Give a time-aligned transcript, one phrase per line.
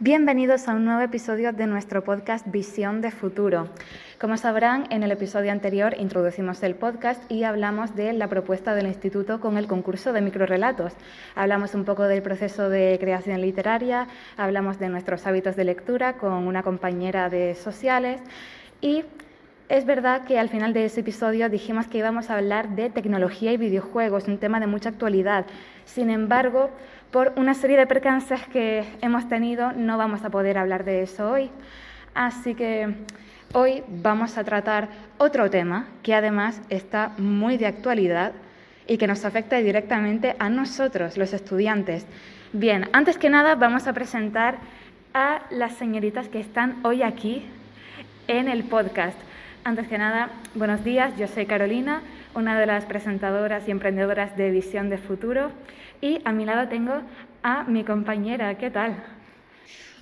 [0.00, 3.68] Bienvenidos a un nuevo episodio de nuestro podcast Visión de Futuro.
[4.20, 8.88] Como sabrán, en el episodio anterior introducimos el podcast y hablamos de la propuesta del
[8.88, 10.94] Instituto con el concurso de microrelatos.
[11.36, 16.32] Hablamos un poco del proceso de creación literaria, hablamos de nuestros hábitos de lectura con
[16.32, 18.20] una compañera de sociales
[18.80, 19.04] y
[19.68, 23.52] es verdad que al final de ese episodio dijimos que íbamos a hablar de tecnología
[23.52, 25.46] y videojuegos, un tema de mucha actualidad.
[25.86, 26.70] Sin embargo,
[27.14, 31.30] por una serie de percances que hemos tenido, no vamos a poder hablar de eso
[31.30, 31.48] hoy.
[32.12, 32.92] Así que
[33.52, 38.32] hoy vamos a tratar otro tema que además está muy de actualidad
[38.88, 42.04] y que nos afecta directamente a nosotros, los estudiantes.
[42.52, 44.56] Bien, antes que nada vamos a presentar
[45.14, 47.46] a las señoritas que están hoy aquí
[48.26, 49.16] en el podcast.
[49.62, 52.02] Antes que nada, buenos días, yo soy Carolina,
[52.34, 55.52] una de las presentadoras y emprendedoras de Visión de Futuro.
[56.04, 57.00] Y a mi lado tengo
[57.42, 58.58] a mi compañera.
[58.58, 59.02] ¿Qué tal?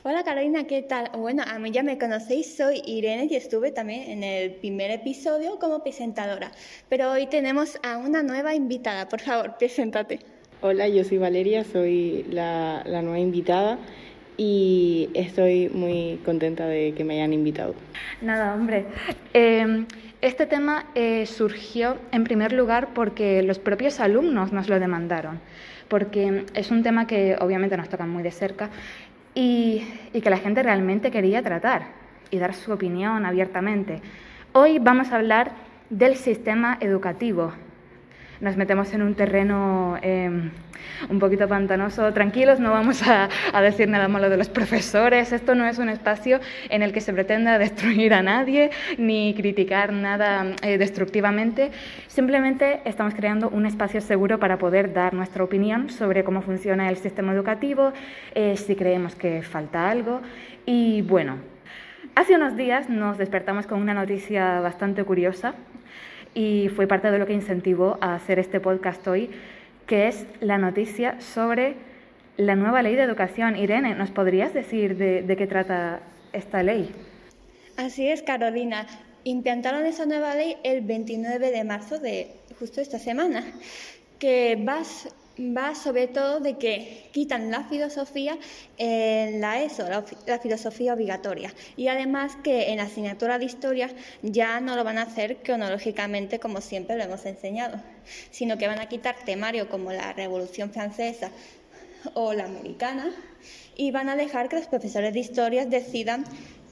[0.03, 1.13] Hola Carolina, ¿qué tal?
[1.17, 5.61] Bueno, a mí ya me conocéis, soy Irene y estuve también en el primer episodio
[5.61, 6.51] como presentadora.
[6.89, 9.09] Pero hoy tenemos a una nueva invitada.
[9.09, 10.19] Por favor, preséntate.
[10.61, 13.79] Hola, yo soy Valeria, soy la, nueva invitada
[14.37, 17.77] y estoy muy contenta de que me hayan invitado.
[18.21, 18.87] Nada, hombre.
[19.35, 19.87] Em,
[20.21, 25.39] este tema eh, surgió en primer lugar porque los propios alumnos nos lo demandaron
[25.93, 28.71] porque es un tema que obviamente nos toca muy de cerca
[29.35, 31.83] y, que la gente realmente quería tratar
[32.31, 34.01] y dar su opinión abiertamente.
[34.55, 35.53] Hoy vamos a hablar
[35.91, 37.53] del sistema educativo.
[38.43, 40.51] Nos metemos en un terreno em,
[41.09, 42.13] un poquito pantanoso.
[42.13, 43.29] Tranquilos, no vamos a,
[43.61, 45.31] decir nada malo de los profesores.
[45.31, 49.93] Esto no es un espacio en el que se pretenda destruir a nadie ni criticar
[49.93, 51.71] nada eh, destructivamente.
[52.09, 56.97] Simplemente estamos creando un espacio seguro para poder dar nuestra opinión sobre cómo funciona el
[56.97, 57.93] sistema educativo,
[58.35, 60.21] eh, si creemos que falta algo.
[60.67, 61.37] Y bueno,
[62.17, 65.55] hace unos días nos despertamos con una noticia bastante curiosa
[66.35, 69.31] y fue parte de lo que incentivó a hacer este podcast hoy
[69.87, 71.75] que es la noticia sobre
[72.37, 73.57] la nueva ley de educación.
[73.57, 76.01] Irene, ¿nos podrías decir de, qué trata
[76.33, 76.91] esta ley?
[77.77, 78.87] Así es, Carolina.
[79.25, 83.45] Implantaron esa nueva ley el 29 de marzo de justo esta semana,
[84.19, 84.83] que va
[85.39, 88.37] va sobre todo de que quitan la filosofía
[88.79, 93.91] en la ESO, la, filosofía obligatoria, y además que en la asignatura de historia
[94.23, 97.81] ya no lo van a hacer cronológicamente como siempre lo hemos enseñado,
[98.31, 101.31] sino que van a quitar temario como la Revolución Francesa
[102.15, 103.11] o la americana
[103.77, 106.25] y van a dejar que los profesores de historia decidan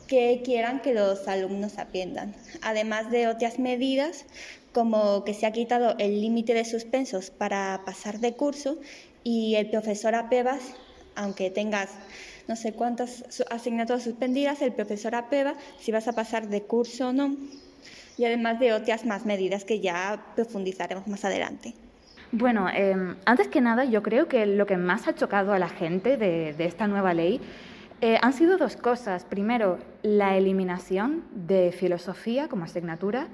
[0.06, 4.25] qué quieran que los alumnos aprendan, además de otras medidas
[4.72, 8.78] como que se ha quitado el límite de suspensos para pasar de curso
[9.25, 10.75] y el profesor apebas,
[11.14, 11.91] aunque tengas
[12.48, 17.12] no sé cuántas asignaturas suspendidas, el profesor apeba si vas a pasar de curso o
[17.12, 17.36] no,
[18.19, 21.75] y además de otras más medidas que ya profundizaremos más adelante.
[22.32, 25.69] Bueno, em, antes que nada, yo creo que lo que más ha chocado a la
[25.69, 27.41] gente de, esta nueva ley
[28.00, 29.25] eh, han sido dos cosas.
[29.25, 33.28] Primero, la eliminación de filosofía como asignatura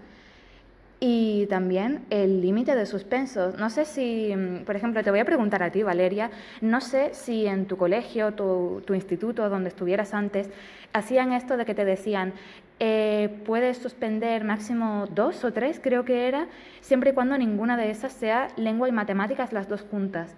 [1.08, 3.56] y también el límite de suspensos.
[3.60, 7.10] No sé si, mm, por ejemplo, te voy a preguntar a ti, Valeria, no sé
[7.14, 10.50] si en tu colegio, tu, tu instituto, donde estuvieras antes,
[10.92, 12.32] hacían esto de que te decían,
[12.80, 16.48] eh, puedes suspender máximo dos o tres, creo que era,
[16.80, 20.34] siempre y cuando ninguna de esas sea lengua y matemáticas las dos juntas.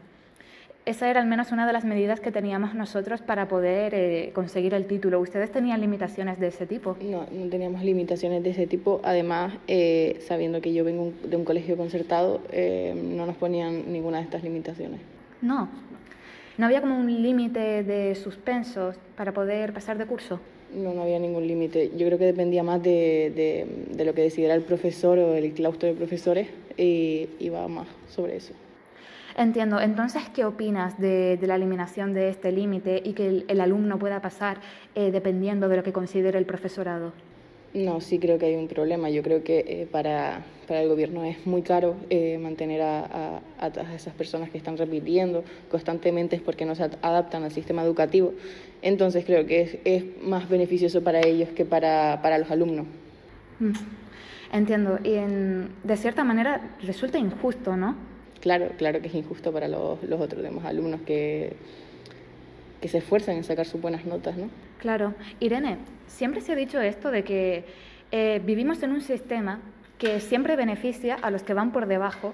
[0.89, 4.73] Esa era al menos una de las medidas que teníamos nosotros para poder eh, conseguir
[4.73, 5.21] el título.
[5.21, 6.97] ¿Ustedes tenían limitaciones de ese tipo?
[7.03, 8.99] No, no teníamos limitaciones de ese tipo.
[9.05, 14.17] Además, eh, sabiendo que yo vengo de un colegio concertado, eh, no nos ponían ninguna
[14.17, 14.99] de estas limitaciones.
[15.43, 15.69] No.
[16.57, 20.41] ¿No había como un límite de suspensos para poder pasar de curso?
[20.75, 21.91] No, no había ningún límite.
[21.99, 25.53] Yo creo que dependía más de, de, de, lo que decidiera el profesor o el
[25.53, 26.49] claustro de profesores
[26.79, 28.55] y iba más sobre eso.
[29.39, 29.81] Entiendo.
[29.81, 34.59] Entonces, ¿qué opinas de, la eliminación de este límite y que el, alumno pueda pasar
[34.97, 37.13] eh, dependiendo de lo que considere el profesorado?
[37.73, 39.11] No, sí creo que hay un problema.
[39.11, 43.95] Yo creo que eh, para, para, el gobierno es muy caro eh, mantener a, a,
[43.95, 48.35] esas personas que están repitiendo constantemente es porque no se adaptan al sistema educativo.
[48.83, 52.87] Entonces creo que es, es más beneficioso para ellos que para, para los alumnos.
[53.61, 53.73] Mm.
[54.53, 54.99] Entiendo.
[55.05, 58.18] Y en, de cierta manera resulta injusto, ¿no?
[58.41, 61.55] Claro, claro que es injusto para los, los otros demás alumnos que,
[62.81, 64.49] que se esfuerzan en sacar sus buenas notas, ¿no?
[64.79, 65.15] Claro.
[65.41, 67.65] Irene, siempre se ha dicho esto de que
[68.13, 69.61] eh, vivimos en un sistema
[69.99, 72.33] que siempre beneficia a los que van por debajo,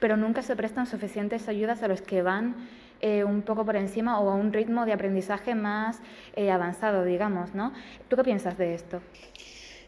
[0.00, 2.56] pero nunca se prestan suficientes ayudas a los que van
[3.00, 6.00] eh, un poco por encima o a un ritmo de aprendizaje más
[6.34, 7.72] eh, avanzado, digamos, ¿no?
[8.08, 9.00] ¿Tú qué piensas de esto?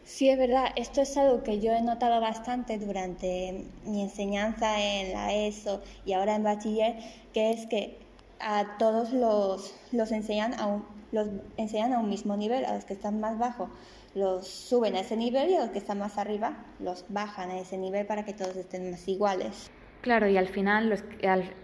[0.09, 5.13] Sí, es verdad, esto es algo que yo he notado bastante durante mi enseñanza en
[5.13, 6.95] la ESO y ahora en bachiller,
[7.31, 7.99] que es que
[8.39, 11.27] a todos los, los, enseñan, a un, los
[11.57, 13.69] enseñan a un mismo nivel, a los que están más bajo
[14.15, 17.59] los suben a ese nivel y a los que están más arriba los bajan a
[17.59, 19.69] ese nivel para que todos estén más iguales.
[20.01, 21.03] Claro, y al final los,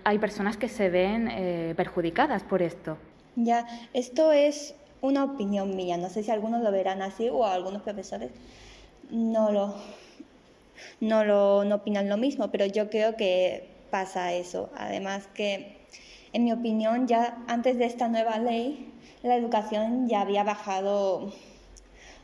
[0.03, 2.99] hay personas que se ven eh, perjudicadas por esto.
[3.35, 4.75] Ya, esto es
[5.05, 8.31] una opinión mía, no sé si algunos lo verán así o algunos profesores
[9.09, 9.75] no lo,
[10.99, 14.69] no lo opinan lo mismo, pero yo creo que pasa eso.
[14.75, 15.77] Además que,
[16.33, 18.91] en mi opinión, ya antes de esta nueva ley,
[19.23, 21.31] la educación ya había bajado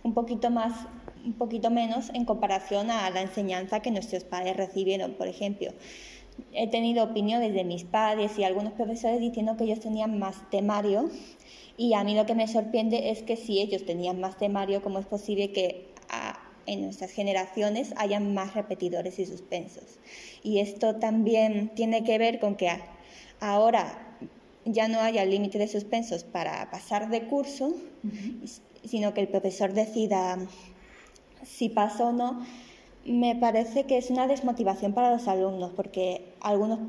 [0.03, 0.73] un poquito más
[1.23, 5.71] un poquito menos en comparación a la enseñanza que nuestros padres recibieron, por ejemplo.
[6.51, 11.11] He tenido opiniones de mis padres y algunos profesores diciendo que ellos tenían más temario
[11.77, 14.99] y a mí lo que me sorprende es que si ellos tenían más temario, ¿cómo
[14.99, 15.89] es posible que
[16.67, 19.99] en nuestras generaciones hayan más repetidores y suspensos?
[20.43, 22.69] Y esto también tiene que ver con que
[23.39, 24.17] ahora
[24.65, 27.73] ya no haya límite de suspensos para pasar de curso,
[28.85, 30.37] sino que el profesor decida
[31.43, 32.45] si pasa o no,
[33.05, 36.79] me parece que es una desmotivación para los alumnos, porque algunos,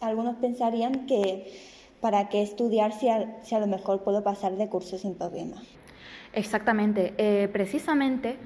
[0.00, 1.50] algunos pensarían que
[2.02, 5.62] para qué estudiar si a, lo mejor puedo pasar de curso sin problema.
[6.34, 7.14] Exactamente.
[7.16, 8.36] Eh, precisamente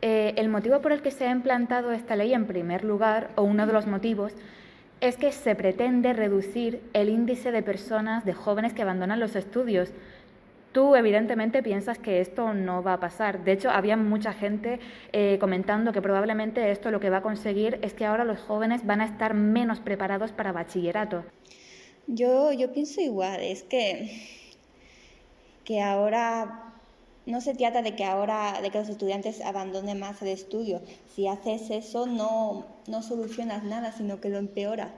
[0.00, 3.42] eh, el motivo por el que se ha implantado esta ley en primer lugar, o
[3.42, 4.32] uno de los motivos,
[5.02, 9.90] es que se pretende reducir el índice de personas, de jóvenes que abandonan los estudios.
[10.72, 13.44] Tú evidentemente piensas que esto no va a pasar.
[13.44, 14.80] De hecho, había mucha gente
[15.12, 18.86] eh, comentando que probablemente esto lo que va a conseguir es que ahora los jóvenes
[18.86, 21.24] van a estar menos preparados para bachillerato.
[22.06, 24.10] Yo, yo pienso igual, es que,
[25.64, 26.66] que ahora
[27.26, 30.80] no se trata de que ahora de que los estudiantes abandonen más el estudio.
[31.14, 34.94] Si haces eso no, no solucionas nada, sino que lo empeora.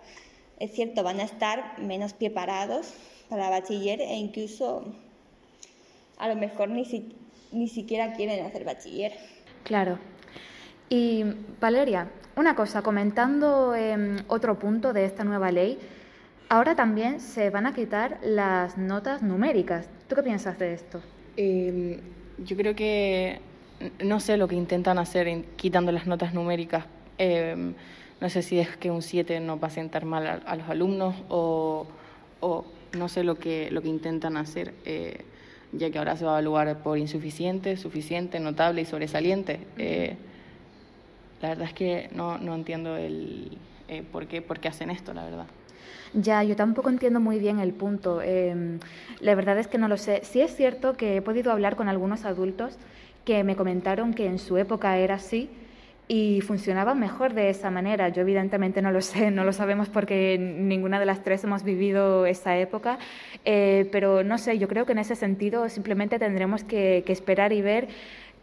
[0.58, 2.92] Es cierto, van a estar menos preparados
[3.30, 4.84] para bachiller e incluso
[6.18, 6.84] a lo mejor ni,
[7.52, 9.12] ni siquiera quieren hacer bachiller.
[9.62, 9.98] Claro.
[10.90, 11.24] Y
[11.60, 15.78] Valeria, una cosa, comentando em, otro punto de esta nueva ley,
[16.48, 19.88] ahora también se van a quitar las notas numéricas.
[20.08, 21.00] ¿Tú qué piensas de esto?
[21.36, 22.00] Em,
[22.38, 23.40] yo creo que
[24.02, 26.84] no sé lo que intentan hacer quitando las notas numéricas.
[27.18, 27.74] Em,
[28.20, 31.14] no sé si es que un 7 no va a sentar mal a, los alumnos
[31.28, 31.86] o,
[32.40, 32.64] o,
[32.96, 34.74] no sé lo que, lo que intentan hacer.
[34.84, 35.24] Eh,
[35.72, 39.60] ya que ahora se va a evaluar por insuficiente, suficiente, notable y sobresaliente.
[39.76, 40.16] Eh,
[41.42, 43.58] la verdad es que no, no entiendo el
[43.88, 45.46] eh, por, qué, por qué hacen esto, la verdad.
[46.14, 48.22] Ya, yo tampoco entiendo muy bien el punto.
[48.22, 48.80] Em,
[49.20, 50.20] la verdad es que no lo sé.
[50.24, 52.78] Sí es cierto que he podido hablar con algunos adultos
[53.24, 55.50] que me comentaron que en su época era así
[56.08, 58.08] y funcionaba mejor de esa manera.
[58.08, 62.26] Yo evidentemente no lo sé, no lo sabemos porque ninguna de las tres hemos vivido
[62.26, 62.98] esa época,
[63.44, 67.60] eh, pero no sé, yo creo que en ese sentido simplemente tendremos que, esperar y
[67.60, 67.88] ver,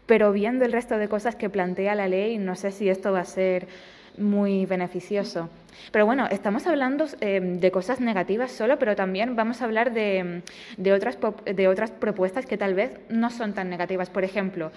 [0.06, 3.20] pero viendo el resto de cosas que plantea la ley, no sé si esto va
[3.20, 3.66] a ser
[4.18, 5.48] muy beneficioso.
[5.92, 10.42] Pero bueno, estamos hablando eh, de cosas negativas solo, pero también vamos a hablar de,
[10.76, 14.10] de, otras, de otras propuestas que tal vez no son tan negativas.
[14.10, 14.72] Por ejemplo,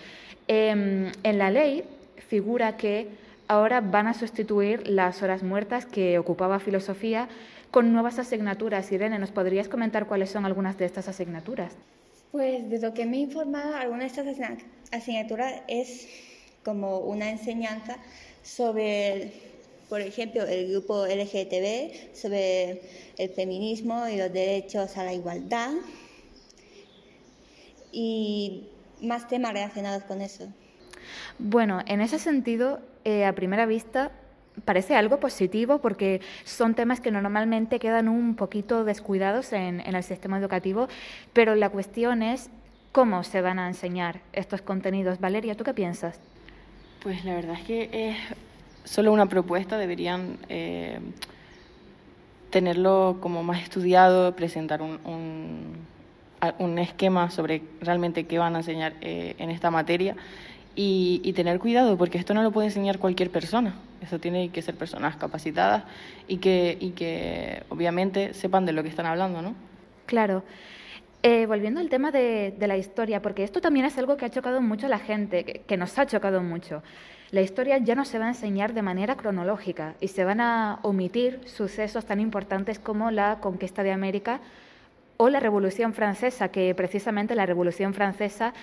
[0.48, 1.84] em, en la ley
[2.27, 3.08] figura que
[3.48, 7.27] ahora van a sustituir las horas muertas que ocupaba filosofía
[7.72, 8.91] con nuevas asignaturas.
[8.91, 11.74] Irene, ¿nos podrías comentar cuáles son algunas de estas asignaturas?
[12.31, 14.27] Pues de lo que me he informado, alguna de estas
[14.91, 16.08] asignaturas es
[16.63, 17.98] como una enseñanza
[18.43, 19.31] sobre,
[19.89, 22.81] por ejemplo, el grupo LGTB, sobre
[23.17, 25.72] el feminismo y los derechos a la igualdad
[27.91, 28.67] y
[29.01, 30.48] más temas relacionados con eso.
[31.38, 34.12] Bueno, en ese sentido, eh, a primera vista,
[34.65, 40.38] parece algo positivo porque son temas que normalmente quedan un poquito descuidados en, el sistema
[40.38, 40.88] educativo,
[41.34, 42.50] pero la cuestión es
[42.91, 45.19] cómo se van a enseñar estos contenidos.
[45.19, 46.19] Valeria, ¿tú qué piensas?
[47.01, 48.18] Pues la verdad es que es
[48.84, 51.00] solo una propuesta, deberían eh,
[52.50, 55.00] tenerlo como más estudiado, presentar un,
[56.58, 60.15] un, esquema sobre realmente qué van a enseñar eh, en esta materia
[60.75, 63.75] y, tener cuidado, porque esto no lo puede enseñar cualquier persona.
[64.01, 65.84] Eso tiene que ser personas capacitadas
[66.27, 69.56] y que, y que obviamente sepan de lo que están hablando, ¿no?
[70.06, 70.44] Claro.
[71.21, 74.61] Eh, volviendo al tema de, la historia, porque esto también es algo que ha chocado
[74.61, 76.81] mucho a la gente, que, nos ha chocado mucho.
[77.31, 80.79] La historia ya no se va a enseñar de manera cronológica y se van a
[80.81, 84.39] omitir sucesos tan importantes como la conquista de América
[85.17, 88.53] o la Revolución Francesa, que precisamente la Revolución Francesa,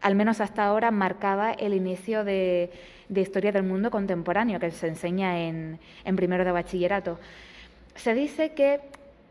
[0.00, 2.70] al menos hasta ahora, marcaba el inicio de,
[3.14, 7.18] historia del mundo contemporáneo que se enseña en, en primero de bachillerato.
[7.96, 8.80] Se dice que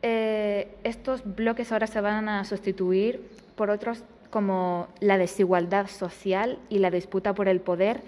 [0.01, 3.21] eh, estos bloques ahora se van a sustituir
[3.55, 8.01] por otros como la desigualdad social y la disputa por el poder,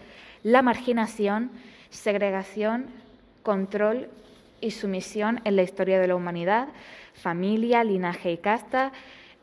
[0.43, 1.51] la marginación,
[1.89, 2.87] segregación,
[3.43, 4.09] control
[4.61, 6.67] y sumisión en la historia de la humanidad,
[7.13, 8.91] familia, linaje y casta,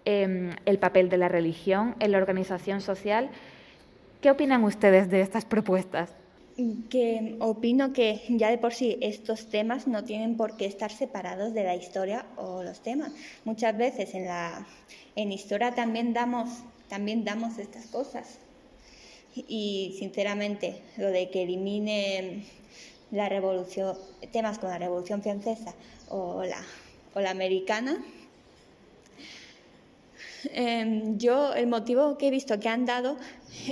[0.05, 3.31] em, el papel de la religión en la organización social.
[4.21, 6.15] ¿Qué opinan ustedes de estas propuestas?
[6.89, 11.53] Que opino que ya de por sí estos temas no tienen por qué estar separados
[11.53, 13.13] de la historia o los temas.
[13.45, 14.67] Muchas veces en la
[15.17, 16.49] en historia también damos
[16.89, 18.39] también damos estas cosas.
[19.35, 22.45] Y sinceramente, lo de que elimine
[23.11, 23.97] la revolución
[24.33, 25.75] temas con la Revolución Francesa
[26.09, 26.63] o la
[27.15, 28.03] o la americana
[30.53, 33.17] Em, yo el motivo que he visto que han dado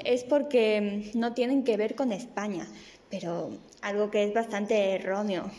[0.04, 2.66] es porque no tienen que ver con España,
[3.10, 3.50] pero
[3.82, 5.50] algo que es bastante erróneo,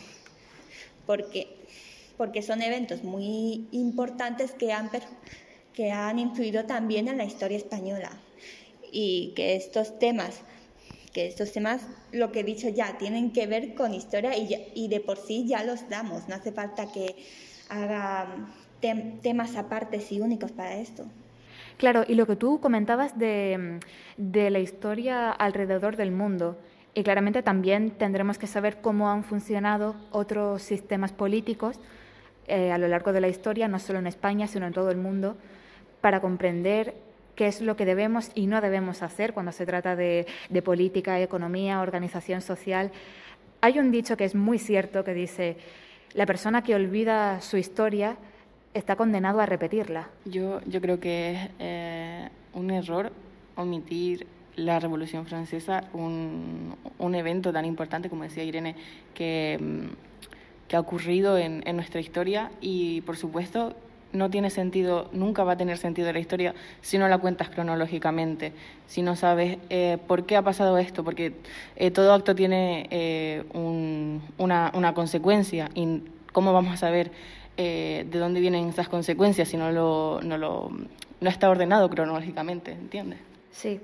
[1.06, 1.48] porque,
[2.16, 4.90] porque son eventos muy importantes que han,
[5.72, 8.10] que han influido también en la historia española.
[8.92, 10.42] Y que estos temas
[11.12, 11.80] que estos temas,
[12.12, 15.46] lo que he dicho ya, tienen que ver con historia y, y de por sí
[15.46, 17.16] ya los damos, no hace falta que
[17.70, 21.04] haga temas apartes y únicos para esto.
[21.76, 23.80] Claro, y lo que tú comentabas de,
[24.16, 26.56] la historia alrededor del mundo,
[26.94, 31.78] y claramente también tendremos que saber cómo han funcionado otros sistemas políticos
[32.48, 34.96] eh, a lo largo de la historia, no solo en España, sino en todo el
[34.96, 35.36] mundo,
[36.00, 36.94] para comprender
[37.34, 40.26] qué es lo que debemos y no debemos hacer cuando se trata de
[40.64, 42.90] política, economía, organización social.
[43.60, 45.58] Hay un dicho que es muy cierto que dice,
[46.14, 48.16] la persona que olvida su historia
[48.76, 50.08] está condenado a repetirla.
[50.24, 53.12] Yo, yo creo que es eh, un error
[53.56, 58.74] omitir la Revolución Francesa, un, un, evento tan importante, como decía Irene,
[59.14, 63.74] que, mm, que ha ocurrido en, en, nuestra historia y, por supuesto,
[64.12, 68.52] no tiene sentido, nunca va a tener sentido la historia si no la cuentas cronológicamente,
[68.86, 71.34] si no sabes eh, por qué ha pasado esto, porque
[71.76, 76.02] eh, todo acto tiene un, una, una consecuencia y
[76.32, 77.10] cómo vamos a saber
[77.56, 80.70] eh, de dónde vienen esas consecuencias si no, lo, no, lo,
[81.20, 83.18] no está ordenado cronológicamente, ¿entiendes?
[83.50, 83.80] Sí.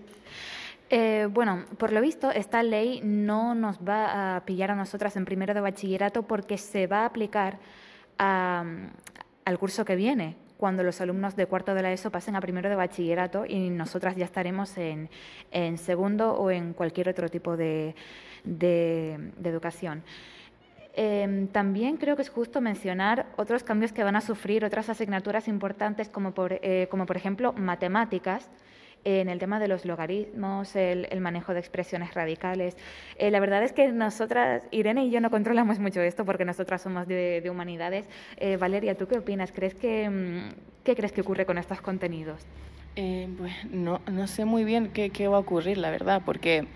[0.90, 5.24] Eh, bueno, por lo visto, esta ley no nos va a pillar a nosotras en
[5.24, 7.58] primero de bachillerato porque se va a aplicar
[8.18, 12.68] al curso que viene, cuando los alumnos de cuarto de la ESO pasen a primero
[12.68, 15.08] de bachillerato y nosotras ya estaremos en,
[15.50, 17.96] en segundo o en cualquier otro tipo de,
[18.44, 20.04] de educación.
[20.94, 25.48] Em, también creo que es justo mencionar otros cambios que van a sufrir otras asignaturas
[25.48, 28.50] importantes, como por, eh, como por ejemplo matemáticas,
[29.04, 32.76] en el tema de los logaritmos, el, manejo de expresiones radicales.
[33.18, 36.82] Eh, la verdad es que nosotras, Irene y yo no controlamos mucho esto porque nosotras
[36.82, 38.06] somos de, humanidades.
[38.36, 39.50] Eh, Valeria, ¿tú qué opinas?
[39.50, 40.50] ¿Crees que, mm,
[40.84, 42.46] ¿Qué crees que ocurre con estos contenidos?
[42.94, 46.66] pues no, no sé muy bien qué, qué va a ocurrir, la verdad, porque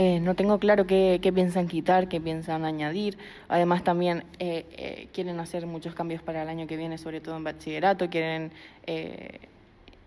[0.00, 3.18] eh, no tengo claro qué, piensan quitar, qué piensan añadir.
[3.48, 7.36] Además, también eh, eh, quieren hacer muchos cambios para el año que viene, sobre todo
[7.36, 8.08] en bachillerato.
[8.08, 8.52] Quieren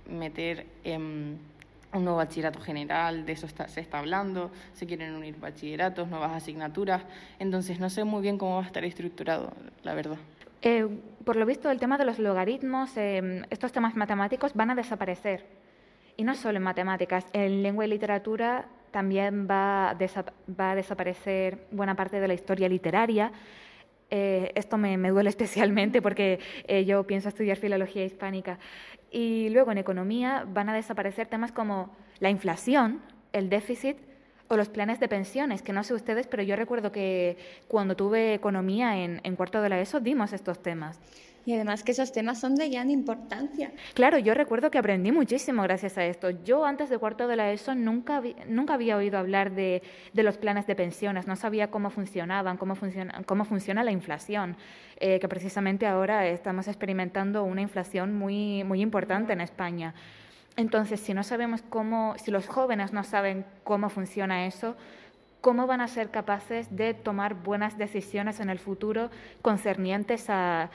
[0.10, 1.40] meter un
[1.92, 4.50] nuevo bachillerato general, de eso se está hablando.
[4.72, 7.04] Se quieren unir bachilleratos, nuevas asignaturas.
[7.38, 9.52] Entonces, no sé muy bien cómo va a estar estructurado,
[9.84, 10.20] la verdad.
[11.26, 15.44] por lo visto, el tema de los logaritmos, estos temas matemáticos van a desaparecer.
[16.16, 19.98] Y no solo en matemáticas, en lengua y literatura también va a,
[20.60, 23.32] va a desaparecer buena parte de la historia literaria.
[24.10, 28.60] Eh, esto me, me, duele especialmente porque eh, yo pienso estudiar filología hispánica.
[29.10, 33.02] Y luego en economía van a desaparecer temas como la inflación,
[33.34, 33.98] el déficit
[34.48, 37.38] o los planes de pensiones, que no sé ustedes, pero yo recuerdo que
[37.70, 41.00] cuando tuve economía en, en cuarto de la ESO dimos estos temas.
[41.46, 43.72] Y además que esos temas son de gran importancia.
[43.96, 46.30] Claro, yo recuerdo que aprendí muchísimo gracias a esto.
[46.30, 49.82] Yo antes de cuarto de la ESO nunca, nunca había oído hablar de,
[50.14, 54.56] de, los planes de pensiones, no sabía cómo funcionaban, cómo funciona, cómo funciona la inflación,
[54.98, 59.96] eh, que precisamente ahora estamos experimentando una inflación muy, muy importante en España.
[60.58, 64.76] Entonces, si no sabemos cómo, si los jóvenes no saben cómo funciona eso,
[65.40, 69.10] ¿cómo van a ser capaces de tomar buenas decisiones en el futuro
[69.42, 70.70] concernientes a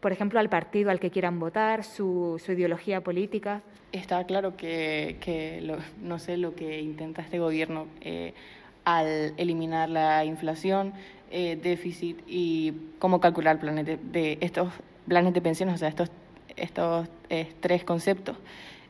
[0.00, 3.62] por ejemplo, al partido al que quieran votar, su, ideología política.
[3.92, 8.32] Está claro que, no sé lo que intenta este gobierno eh,
[8.84, 10.94] al eliminar la inflación,
[11.30, 14.72] eh, déficit y cómo calcular planes de, estos
[15.06, 16.10] planes de pensiones, o sea, estos,
[16.56, 18.36] estos eh, tres conceptos.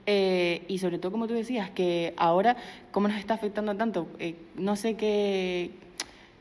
[0.06, 2.56] y sobre todo, como tú decías, que ahora,
[2.90, 4.06] ¿cómo nos está afectando tanto?
[4.56, 5.70] no sé qué,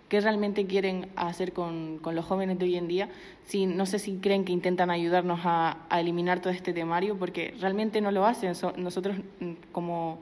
[0.09, 3.09] qué realmente quieren hacer con, con, los jóvenes de hoy en día.
[3.45, 8.01] Si, no sé si creen que intentan ayudarnos a, eliminar todo este temario, porque realmente
[8.01, 8.53] no lo hacen.
[8.77, 10.19] nosotros, mm, como,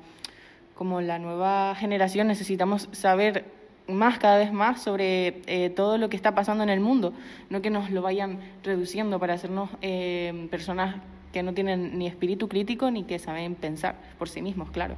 [0.75, 3.45] como la nueva generación, necesitamos saber
[3.87, 7.13] más, cada vez más, sobre eh, todo lo que está pasando en el mundo,
[7.49, 10.97] no que nos lo vayan reduciendo para hacernos eh, personas
[11.31, 14.95] que no tienen ni espíritu crítico ni que saben pensar por sí mismos, claro.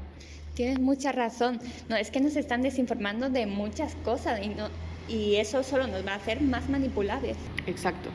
[0.59, 1.57] Tienes mucha razón.
[1.87, 4.67] No, es que nos están desinformando de muchas cosas y, no,
[5.07, 7.37] y eso solo nos va a hacer más manipulables.
[7.65, 8.09] Exacto.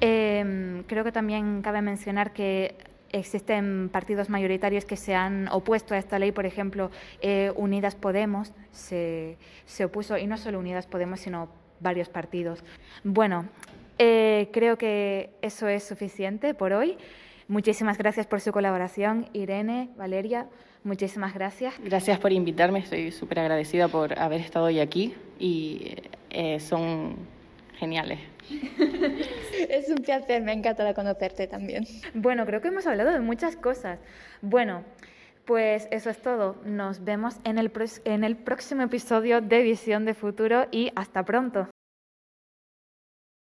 [0.00, 2.76] Em, creo que también cabe mencionar que
[3.10, 8.52] existen partidos mayoritarios que se han opuesto a esta ley, por ejemplo, eh, Unidas Podemos
[8.70, 11.48] se, se, opuso, y no solo Unidas Podemos, sino
[11.80, 12.62] varios partidos.
[13.02, 13.48] Bueno,
[13.98, 16.96] eh, creo que eso es suficiente por hoy.
[17.48, 20.48] Muchísimas gracias por su colaboración, Irene, Valeria.
[20.82, 21.74] Muchísimas gracias.
[21.82, 25.94] Gracias por invitarme, estoy súper agradecida por haber estado hoy aquí y
[26.30, 27.16] eh, son
[27.78, 28.18] geniales.
[29.68, 31.84] es un placer, me encanta conocerte también.
[32.14, 34.00] Bueno, creo que hemos hablado de muchas cosas.
[34.42, 34.82] Bueno,
[35.44, 36.56] pues eso es todo.
[36.64, 37.70] Nos vemos en el,
[38.04, 41.68] en el próximo episodio de Visión de Futuro y hasta pronto.